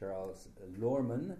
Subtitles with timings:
[0.00, 0.48] Charles
[0.78, 1.36] Lohrmann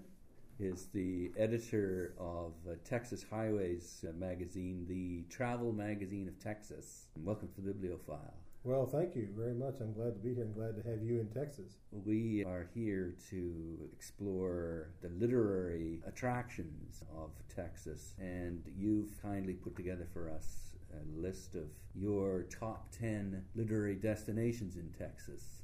[0.58, 7.06] is the editor of uh, Texas Highways uh, magazine, the travel magazine of Texas.
[7.16, 8.34] Welcome to the Bibliofile.
[8.62, 9.76] Well, thank you very much.
[9.80, 11.78] I'm glad to be here and glad to have you in Texas.
[11.90, 20.06] We are here to explore the literary attractions of Texas, and you've kindly put together
[20.12, 25.62] for us a list of your top 10 literary destinations in Texas.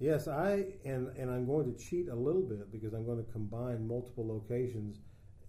[0.00, 3.32] Yes, I and and I'm going to cheat a little bit because I'm going to
[3.32, 5.00] combine multiple locations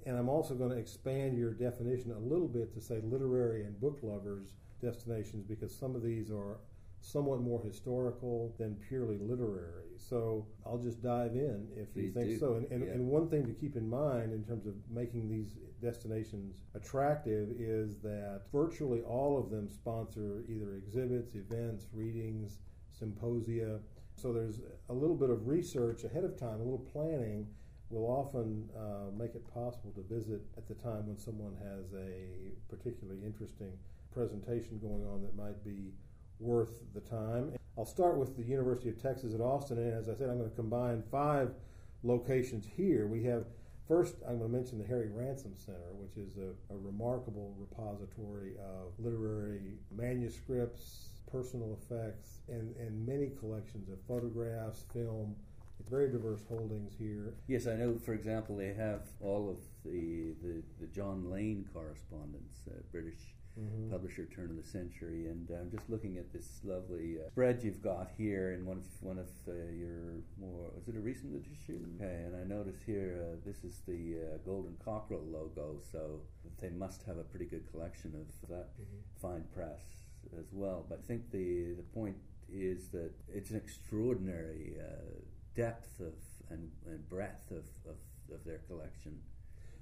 [0.06, 3.80] and I'm also going to expand your definition a little bit to say literary and
[3.82, 6.60] book lovers destinations because some of these are
[7.02, 9.90] somewhat more historical than purely literary.
[9.98, 12.38] So I'll just dive in if Please you think do.
[12.40, 12.56] so.
[12.56, 12.94] And, and, Yeah.
[12.94, 18.00] and one thing to keep in mind in terms of making these destinations attractive is
[18.00, 22.60] that virtually all of them sponsor either exhibits, events, readings,
[22.92, 23.80] symposia.
[24.16, 27.48] So there's a little bit of research ahead of time, a little planning
[27.90, 32.52] will often uh, make it possible to visit at the time when someone has a
[32.68, 33.72] particularly interesting
[34.12, 35.94] presentation going on that might be
[36.40, 37.54] worth the time.
[37.78, 40.50] I'll start with the University of Texas at Austin, and as I said, I'm going
[40.50, 41.54] to combine five
[42.04, 43.08] locations here.
[43.08, 43.46] We have
[43.88, 48.54] First, I'm going to mention the Harry Ransom Center, which is a, a remarkable repository
[48.58, 55.36] of literary manuscripts, personal effects, and, and many collections of photographs, film.
[55.80, 57.34] It's very diverse holdings here.
[57.48, 62.62] Yes, I know, for example, they have all of the, the, the John Lane correspondence,
[62.70, 63.36] uh, British
[63.90, 67.82] publisher turn of the century, and I'm just looking at this lovely uh, spread you've
[67.82, 71.98] got here in one of one of uh, your more is it a recent edition?
[72.02, 76.20] Okay, and I notice here uh, this is the uh, Golden Cockerel logo, so
[76.60, 78.70] they must have a pretty good collection of that
[79.22, 79.82] fine press
[80.40, 80.86] as well.
[80.88, 82.16] But I think the the point
[82.52, 85.20] is that it's an extraordinary uh,
[85.56, 86.14] depth of
[86.50, 87.98] and, and breadth of, of,
[88.34, 89.18] of their collection.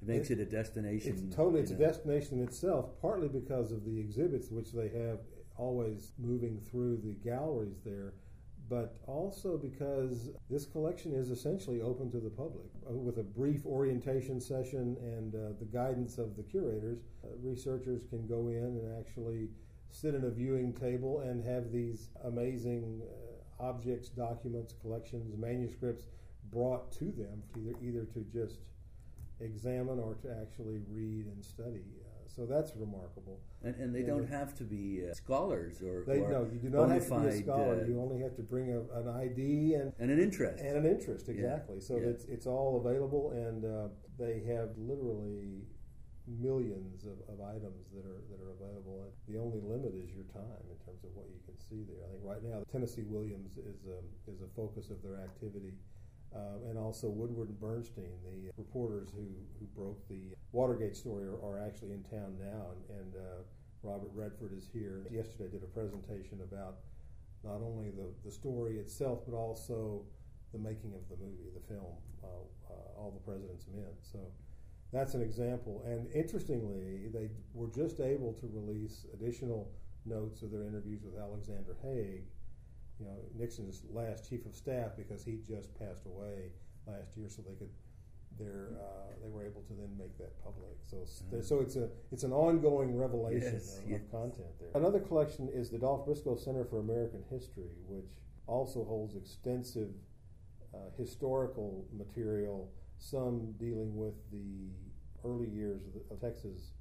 [0.01, 1.11] It makes it, a destination.
[1.11, 1.87] It's totally it's a know.
[1.87, 5.19] destination itself, partly because of the exhibits which they have
[5.57, 8.13] always moving through the galleries there,
[8.69, 13.65] but also because this collection is essentially open to the public uh, with a brief
[13.65, 16.99] orientation session and uh, the guidance of the curators.
[17.23, 19.49] Uh, researchers can go in and actually
[19.93, 26.07] sit at a viewing table and have these amazing uh, objects, documents, collections, manuscripts
[26.51, 28.59] brought to them, either either to just
[29.39, 31.83] examine or to actually read and study.
[32.05, 33.39] Uh, so that's remarkable.
[33.63, 36.59] And, and they And don't have to be uh, scholars or, They or no, you
[36.59, 37.81] do not have to be a scholar.
[37.83, 40.63] uh, you only have to bring a, an ID and and an interest.
[40.63, 41.79] and an interest exactly.
[41.79, 42.07] So yeah.
[42.09, 43.87] it's it's all available, and uh,
[44.17, 45.67] they have literally
[46.27, 49.03] millions of, of items that are that are available.
[49.03, 52.03] And the only limit is your time in terms of what you can see there.
[52.05, 55.73] I think right now Tennessee Williams is um, is a focus of their activity.
[56.33, 59.21] Um, and also Woodward and Bernstein, the reporters who,
[59.59, 63.45] who broke the Watergate story, are, are actually in town now, and, and uh,
[63.83, 65.05] Robert Redford is here.
[65.11, 66.77] Yesterday, did a presentation about
[67.43, 70.01] not only the, the story itself, but also
[70.53, 72.27] the making of the movie, the film, uh,
[72.65, 73.93] uh, All the President's Men.
[74.01, 74.17] So
[74.93, 75.83] that's an example.
[75.85, 79.71] And interestingly, they were just able to release additional
[80.05, 82.23] notes of their interviews with Alexander Haig,
[82.99, 86.51] you know, Nixon's last chief of staff, because he just passed away
[86.87, 87.69] last year, so they could.
[88.39, 90.73] They're, uh, they were able to then make that public.
[90.85, 91.05] So,
[91.41, 94.01] so it's a it's an ongoing revelation Yes, of, yes.
[94.01, 94.69] of content there.
[94.73, 98.09] Another collection is the Dolph Briscoe Center for American History, which
[98.47, 99.89] also holds extensive
[100.73, 102.71] uh, historical material,
[103.03, 104.71] some dealing with the
[105.25, 106.71] early years of, the, of Texas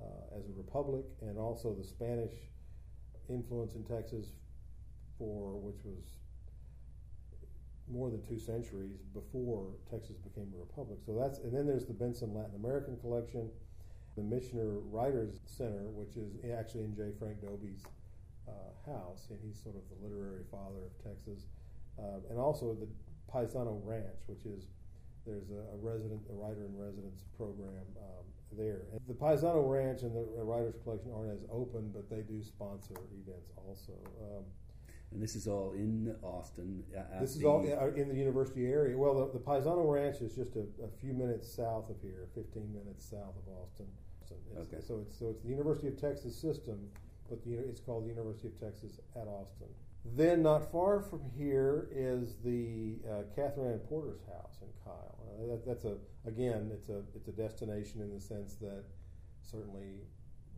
[0.00, 2.32] uh, as a republic, and also the Spanish
[3.28, 4.32] influence in Texas,
[5.18, 6.18] for which was
[7.88, 10.98] more than two centuries before Texas became a republic.
[11.04, 13.48] So that's and then there's the Benson Latin American collection,
[14.16, 17.10] the Michener Writers Center, which is actually in J.
[17.18, 17.84] Frank Dobie's
[18.48, 21.46] uh, house, and he's sort of the literary father of Texas,
[21.98, 22.88] uh, and also the
[23.32, 24.66] Paisano Ranch, which is
[25.26, 28.24] there's a, a resident, a writer in residence program um,
[28.56, 28.82] there.
[28.92, 32.94] And the Paisano Ranch and the Writers Collection aren't as open, but they do sponsor
[33.26, 33.92] events also.
[34.22, 34.44] Um,
[35.12, 36.82] and this is all in Austin.
[37.20, 38.96] this is all uh, in the university area.
[38.96, 42.72] Well, the, the Paisano Ranch is just a, a few minutes south of here, 15
[42.72, 43.86] minutes south of Austin.
[44.28, 44.82] So it's, Okay.
[44.84, 46.78] so it's so it's the University of Texas system,
[47.30, 49.68] but the, it's called the University of Texas at Austin.
[50.14, 55.18] Then, not far from here is the uh, Katherine Anne Porter's house in Kyle.
[55.26, 58.84] Uh, that, that's a again, it's a it's a destination in the sense that
[59.42, 60.00] certainly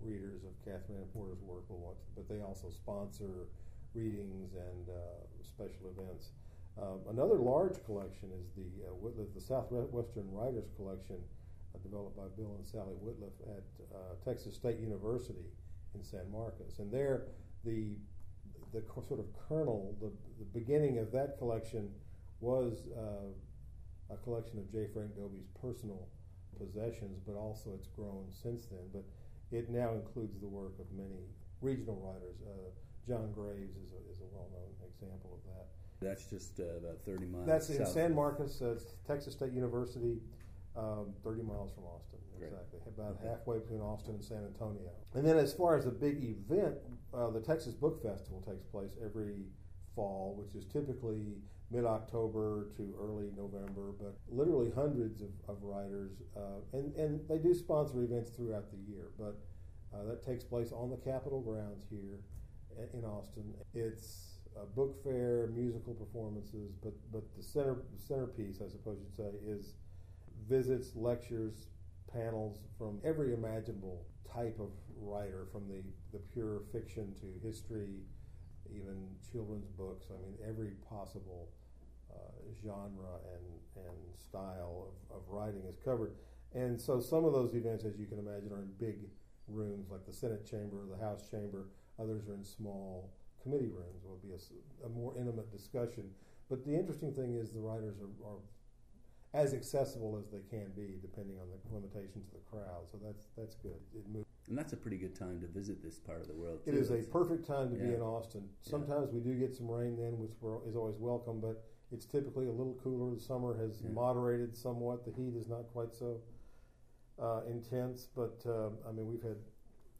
[0.02, 3.48] readers of Katherine Anne Porter's work will want to, but they also sponsor
[3.94, 6.30] readings and uh, special events.
[6.80, 11.16] Um, another large collection is the uh, Wittliff, the Southwestern Writers Collection,
[11.74, 15.50] uh, developed by Bill and Sally Wittliff at uh, Texas State University
[15.94, 16.78] in San Marcos.
[16.78, 17.24] And there,
[17.64, 17.96] the
[18.72, 21.90] the sort of kernel, the, the beginning of that collection
[22.40, 24.86] was uh, a collection of J.
[24.92, 26.08] Frank Dobie's personal
[26.58, 28.86] possessions, but also it's grown since then.
[28.92, 29.04] But
[29.50, 31.28] it now includes the work of many
[31.60, 32.36] regional writers.
[32.44, 32.70] Uh,
[33.06, 35.66] John Graves is a, is a well known example of that.
[36.00, 37.46] That's just uh, about 30 miles.
[37.46, 40.20] That's in San Marcos, uh, Texas State University,
[40.76, 42.18] um, 30 miles from Austin.
[42.38, 42.52] Great.
[42.52, 44.90] Exactly, about halfway between Austin and San Antonio.
[45.14, 46.76] And then, as far as a big event,
[47.14, 49.44] uh, the Texas Book Festival takes place every
[49.94, 51.36] fall, which is typically
[51.70, 57.38] mid October to early November, but literally hundreds of, of writers, uh, and, and they
[57.38, 59.36] do sponsor events throughout the year, but
[59.94, 62.20] uh, that takes place on the Capitol grounds here
[62.94, 63.54] in Austin.
[63.74, 69.30] It's a book fair, musical performances, but, but the center centerpiece, I suppose you'd say,
[69.46, 69.74] is
[70.48, 71.66] visits, lectures,
[72.12, 74.70] panels from every imaginable type of
[75.00, 75.82] writer, from the,
[76.12, 78.00] the pure fiction to history,
[78.70, 80.06] even children's books.
[80.10, 81.48] I mean, every possible
[82.12, 82.16] uh,
[82.62, 86.12] genre and, and style of, of writing is covered.
[86.54, 88.96] And so some of those events, as you can imagine, are in big
[89.46, 91.68] rooms like the Senate chamber or the House chamber.
[91.98, 93.10] Others are in small
[93.42, 94.04] committee rooms.
[94.04, 94.34] It will be
[94.84, 96.10] a more intimate discussion.
[96.48, 98.38] But the interesting thing is the writers are, are
[99.34, 102.88] as accessible as they can be, depending on the limitations of the crowd.
[102.90, 103.78] So that's that's good.
[103.94, 104.26] It.
[104.48, 106.60] And that's a pretty good time to visit this part of the world.
[106.64, 106.78] It too.
[106.78, 108.48] is a perfect time to be in Austin.
[108.64, 108.70] Yeah.
[108.70, 110.32] Sometimes we do get some rain then, which
[110.66, 113.14] is always welcome, but it's typically a little cooler.
[113.14, 113.90] The summer has Yeah.
[113.90, 115.04] moderated somewhat.
[115.04, 116.20] The heat is not quite so
[117.18, 119.36] uh, intense, but uh, I mean, we've had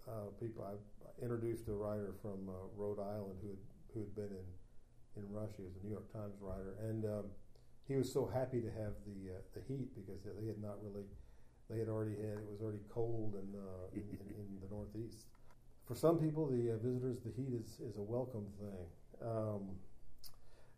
[0.09, 0.65] uh, people.
[0.65, 3.59] I introduced a writer from uh, Rhode Island who had,
[3.93, 4.47] who had been in
[5.17, 7.25] in Russia as a New York Times writer, and um,
[7.89, 11.07] he was so happy to have the uh, the heat because they had not really.
[11.69, 15.27] They had already had it was already cold in, uh, in, in, in the Northeast
[15.89, 19.27] for some people, the uh, visitors, the heat is, is a welcome thing.
[19.27, 19.71] Um,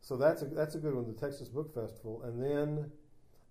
[0.01, 2.23] so that's a, that's a good one, the Texas Book Festival.
[2.25, 2.89] And then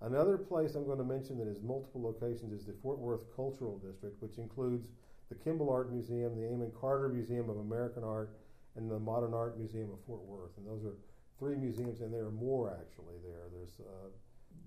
[0.02, 3.78] another place I'm going to mention that has multiple locations is the Fort Worth Cultural
[3.78, 4.88] District, which includes
[5.28, 8.32] the Kimbell Art Museum, the Amon Carter Museum of American Art,
[8.78, 10.52] and the Modern Art Museum of Fort Worth.
[10.58, 10.96] And those are
[11.40, 13.48] three museums, and there are more actually there.
[13.52, 14.10] There's uh,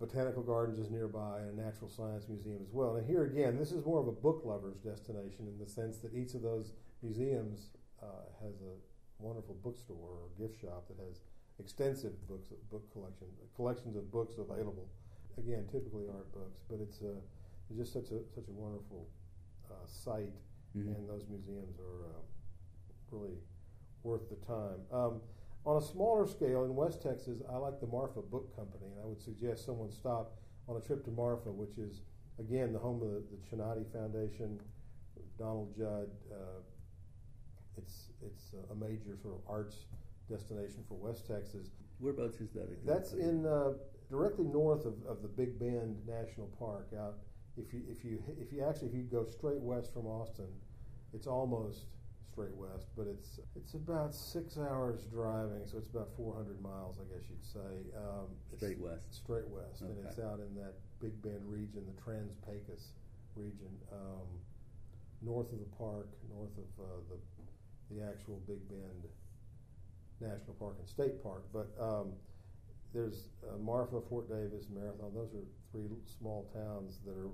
[0.01, 2.97] Botanical Gardens is nearby, and a Natural Science Museum as well.
[2.97, 6.15] And here again, this is more of a book lover's destination in the sense that
[6.15, 6.73] each of those
[7.03, 7.71] museums
[8.03, 8.07] uh,
[8.43, 8.75] has a
[9.23, 11.21] wonderful bookstore or gift shop that has
[11.61, 14.89] extensive books, book collection, collections of books available.
[15.39, 17.21] Again, typically art books, but it's, uh,
[17.71, 19.07] it's just such a such a wonderful
[19.71, 20.33] uh, site,
[20.77, 20.97] Mhm.
[20.97, 22.21] and those museums are uh,
[23.11, 23.39] really
[24.03, 24.81] worth the time.
[24.91, 25.21] Um,
[25.65, 29.07] on a smaller scale in West Texas, I like the Marfa Book Company, and I
[29.07, 30.33] would suggest someone stop
[30.69, 32.03] on a trip to Marfa, which is
[32.39, 34.61] again the home of the, the Chinati Foundation,
[35.39, 36.11] Donald Judd.
[36.31, 36.61] Uh,
[37.77, 39.87] it's it's a major sort of arts
[40.29, 41.71] destination for West Texas.
[41.99, 42.65] Whereabouts is that?
[42.65, 42.79] again?
[42.85, 43.73] That's in uh,
[44.11, 46.89] directly north of, of the Big Bend National Park.
[46.99, 47.19] Out
[47.57, 50.49] if you if you if you actually if you go straight west from Austin,
[51.15, 51.87] it's almost
[52.33, 57.05] straight west, but it's it's about six hours driving, so it's about 400 miles, I
[57.13, 57.93] guess you'd say.
[57.97, 59.05] Um, it's Straight west.
[59.13, 62.97] Straight west, and it's out in that Big Bend region, the Trans-Pecos
[63.37, 64.25] region, um,
[65.21, 67.19] north of the park, north of uh, the
[67.95, 69.05] the actual Big Bend
[70.21, 71.45] National Park and State Park.
[71.53, 72.13] But um,
[72.95, 75.13] there's uh, Marfa, Fort Davis, Marathon.
[75.15, 77.29] Those are three small towns that are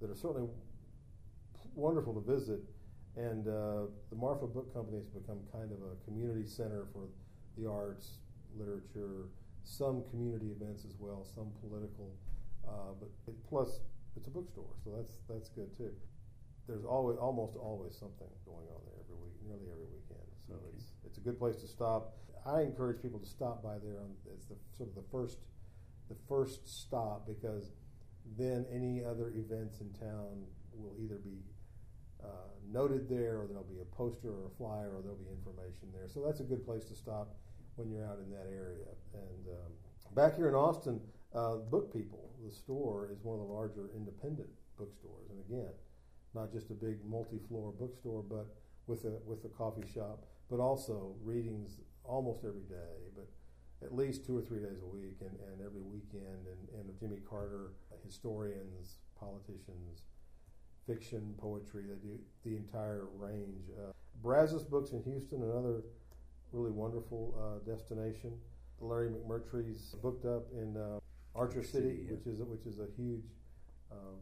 [0.00, 0.48] that are certainly
[1.74, 2.60] wonderful to visit.
[3.16, 7.08] And uh, the Marfa Book Company has become kind of a community center for
[7.56, 8.18] the arts,
[8.58, 9.28] literature,
[9.64, 12.12] some community events as well, some political.
[12.68, 13.80] Uh, but it, plus,
[14.16, 15.92] it's a bookstore, so that's that's good too.
[16.66, 20.26] There's always almost always something going on there every week, nearly every weekend.
[20.46, 20.76] So Okay.
[20.76, 22.16] it's it's a good place to stop.
[22.44, 25.38] I encourage people to stop by there on it's the sort of the first
[26.08, 27.72] the first stop because
[28.36, 31.38] then any other events in town will either be
[32.26, 35.86] uh, noted there, or there'll be a poster or a flyer, or there'll be information
[35.94, 36.08] there.
[36.08, 37.36] So that's a good place to stop
[37.76, 38.90] when you're out in that area.
[39.14, 39.70] And um,
[40.14, 41.00] back here in Austin,
[41.34, 45.30] uh, Book People, the store, is one of the larger independent bookstores.
[45.30, 45.72] And again,
[46.34, 48.46] not just a big multi-floor bookstore, but
[48.86, 53.28] with a with a coffee shop, but also readings almost every day, but
[53.84, 57.18] at least two or three days a week, and, and every weekend, and, and Jimmy
[57.28, 57.72] Carter,
[58.04, 60.04] historians, politicians,
[60.86, 61.84] fiction, poetry.
[61.88, 63.64] They do the entire range.
[63.76, 65.82] Uh, Brazos Books in Houston, another
[66.52, 68.32] really wonderful uh, destination.
[68.80, 70.98] Larry McMurtry's booked up in uh,
[71.34, 72.14] Archer City, City, yeah.
[72.14, 73.24] which is a, which is a huge
[73.90, 74.16] um,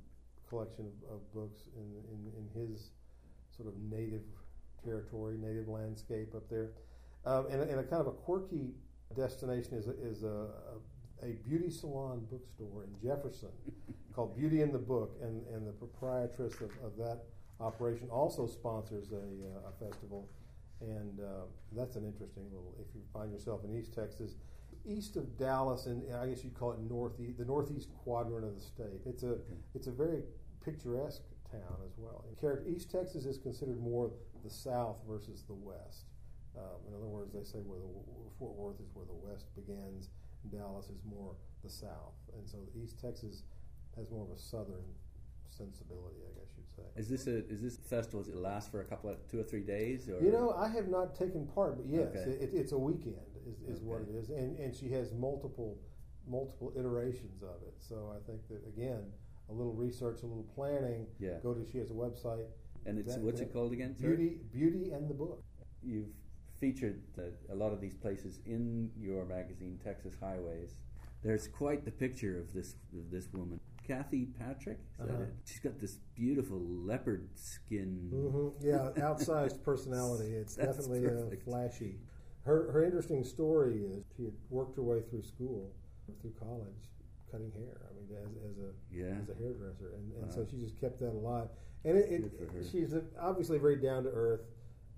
[0.48, 2.90] collection of, of books in, in in his
[3.56, 4.22] sort of native
[4.84, 6.70] territory, native landscape up there,
[7.24, 8.74] um, and, a- and a kind of a quirky
[9.16, 10.76] destination is a, is a, a,
[11.22, 13.50] a beauty salon bookstore in Jefferson
[14.14, 17.22] called Beauty in the Book, and, and the proprietress of, of that
[17.60, 20.28] operation also sponsors a, uh, a festival,
[20.80, 22.74] and uh, that's an interesting little.
[22.80, 24.36] If you find yourself in East Texas,
[24.84, 28.60] east of Dallas, and I guess you'd call it northeast, the northeast quadrant of the
[28.60, 29.00] state.
[29.06, 29.38] It's a
[29.74, 30.22] it's a very
[30.64, 32.24] picturesque town as well.
[32.42, 34.10] In East Texas is considered more
[34.42, 36.04] the South versus the West.
[36.56, 37.88] Um, in other words, they say where the
[38.38, 40.10] Fort Worth is where the West begins,
[40.48, 43.42] Dallas is more the South, and so East Texas
[43.96, 44.84] has more of a Southern
[45.48, 46.82] sensibility, I guess you'd say.
[46.96, 48.22] Is this a is this festival?
[48.22, 50.08] Does it last for a couple of two or three days?
[50.08, 52.30] Or You know, I have not taken part, but yes, Okay.
[52.30, 55.78] it, it's a weekend is, is what it is, and and she has multiple
[56.26, 57.74] multiple iterations of it.
[57.78, 59.04] So I think that again,
[59.50, 61.06] a little research, a little planning.
[61.18, 61.38] Yeah.
[61.42, 62.46] Go to she has a website.
[62.86, 63.94] and it's that- what's that- it called again?
[63.98, 65.42] Beauty, beauty, and the book.
[65.82, 66.12] You've
[66.64, 70.76] featured uh, a lot of these places in your magazine, Texas Highways.
[71.22, 74.78] There's quite the picture of this of this woman, Kathy Patrick.
[74.98, 75.24] Uh-huh.
[75.44, 78.10] She's got this beautiful leopard skin.
[78.14, 78.66] Mm-hmm.
[78.66, 80.32] Yeah, outsized personality.
[80.42, 81.44] It's definitely uh, perfect.
[81.44, 81.96] flashy.
[82.46, 85.70] Her her interesting story is she had worked her way through school,
[86.22, 86.82] through college,
[87.30, 87.76] cutting hair.
[87.88, 89.16] I mean, as, as a Yeah.
[89.22, 91.48] as a hairdresser, and, and so she just kept that alive.
[91.84, 92.60] And it, Good for her.
[92.60, 94.44] it she's obviously very down to earth,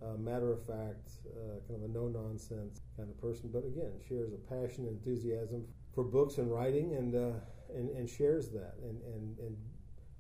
[0.03, 3.51] uh, matter of fact, uh, kind of a no nonsense kind of person.
[3.53, 7.39] But again, shares a passion, and enthusiasm for books and writing, and uh,
[7.75, 9.57] and, and shares that, and, and and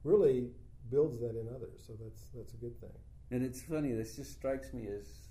[0.05, 0.49] really
[0.91, 1.81] builds that in others.
[1.87, 2.97] So that's that's a good thing.
[3.31, 3.93] And it's funny.
[3.93, 5.27] This just strikes me as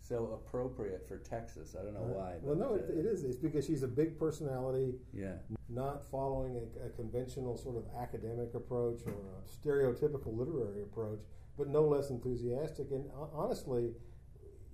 [0.00, 1.76] so appropriate for Texas.
[1.78, 2.36] I don't know why.
[2.40, 3.24] Well, no, it, uh, it is.
[3.24, 5.34] It's because she's a big personality, Yeah.
[5.68, 11.20] not following a, a conventional sort of academic approach or a stereotypical literary approach,
[11.58, 12.90] but no less enthusiastic.
[12.92, 13.90] And hon- honestly,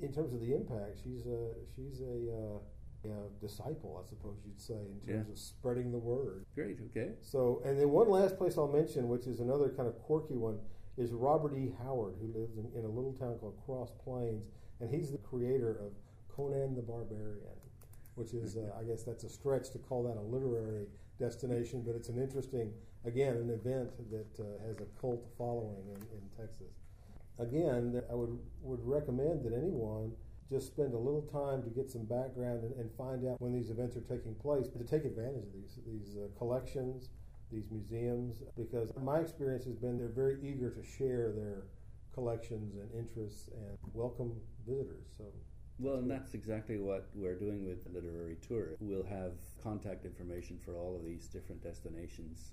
[0.01, 4.61] in terms of the impact, she's a she's a, uh, a disciple, I suppose you'd
[4.61, 5.33] say, in terms Yeah.
[5.33, 6.45] of spreading the word.
[6.55, 6.79] Great.
[6.91, 7.13] Okay.
[7.23, 10.59] So, and then one last place I'll mention, which is another kind of quirky one,
[10.97, 11.73] is Robert E.
[11.83, 14.47] Howard, who lives in, in a little town called Cross Plains,
[14.81, 15.93] and he's the creator of
[16.29, 17.57] Conan the Barbarian,
[18.15, 20.87] which is, uh, I guess that's a stretch to call that a literary
[21.19, 22.73] destination, but it's an interesting,
[23.05, 26.73] again, an event that uh, has a cult following in, in Texas.
[27.39, 30.13] Again, I would would recommend that anyone
[30.51, 33.71] just spend a little time to get some background and, and find out when these
[33.71, 37.09] events are taking place, to take advantage of these these uh, collections,
[37.51, 41.65] these museums, because my experience has been they're very eager to share their
[42.13, 44.33] collections and interests and welcome
[44.67, 45.09] visitors.
[45.19, 45.25] So
[45.81, 48.77] Well, and that's exactly what we're doing with the literary tour.
[48.79, 52.53] We'll have contact information for all of these different destinations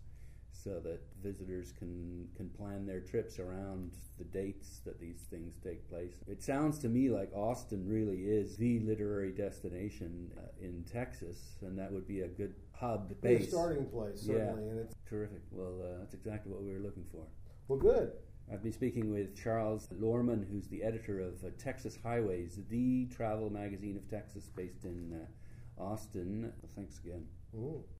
[0.64, 5.90] so that visitors can can plan their trips around the dates that these things take
[5.90, 6.16] place.
[6.28, 11.78] It sounds to me like Austin really is the literary destination uh, in Texas and
[11.80, 13.50] that would be a good hub base.
[13.50, 14.36] starting place Yeah.
[14.36, 15.42] certainly, and it's Terrific.
[15.52, 17.26] Well, uh, that's exactly what we were looking for.
[17.68, 18.12] well good.
[18.52, 23.50] I've been speaking with Charles Lohrmann, who's the editor of uh, Texas Highways, the travel
[23.50, 26.52] magazine of Texas based in uh, Austin.
[26.76, 27.26] Thanks again.
[27.56, 27.82] Mm.